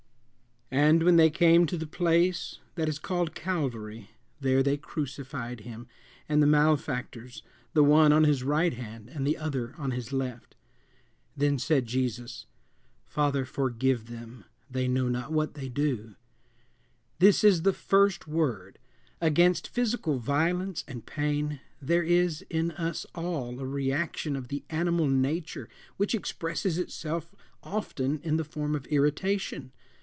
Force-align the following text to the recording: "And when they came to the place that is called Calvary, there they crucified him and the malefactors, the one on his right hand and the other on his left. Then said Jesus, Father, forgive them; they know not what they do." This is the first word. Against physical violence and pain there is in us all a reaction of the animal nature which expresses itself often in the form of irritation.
"And 0.73 1.03
when 1.03 1.17
they 1.17 1.29
came 1.29 1.65
to 1.65 1.75
the 1.77 1.85
place 1.85 2.59
that 2.75 2.87
is 2.87 2.97
called 2.97 3.35
Calvary, 3.35 4.11
there 4.39 4.63
they 4.63 4.77
crucified 4.77 5.59
him 5.61 5.85
and 6.29 6.41
the 6.41 6.47
malefactors, 6.47 7.43
the 7.73 7.83
one 7.83 8.13
on 8.13 8.23
his 8.23 8.41
right 8.41 8.71
hand 8.73 9.09
and 9.09 9.27
the 9.27 9.35
other 9.35 9.75
on 9.77 9.91
his 9.91 10.13
left. 10.13 10.55
Then 11.35 11.59
said 11.59 11.87
Jesus, 11.87 12.45
Father, 13.05 13.43
forgive 13.43 14.07
them; 14.07 14.45
they 14.69 14.87
know 14.87 15.09
not 15.09 15.33
what 15.33 15.55
they 15.55 15.67
do." 15.67 16.15
This 17.19 17.43
is 17.43 17.63
the 17.63 17.73
first 17.73 18.25
word. 18.25 18.79
Against 19.19 19.67
physical 19.67 20.19
violence 20.19 20.85
and 20.87 21.05
pain 21.05 21.59
there 21.81 22.03
is 22.03 22.45
in 22.49 22.71
us 22.71 23.05
all 23.13 23.59
a 23.59 23.65
reaction 23.67 24.37
of 24.37 24.47
the 24.47 24.63
animal 24.69 25.07
nature 25.07 25.67
which 25.97 26.15
expresses 26.15 26.77
itself 26.77 27.35
often 27.61 28.21
in 28.23 28.37
the 28.37 28.45
form 28.45 28.73
of 28.73 28.87
irritation. 28.87 29.73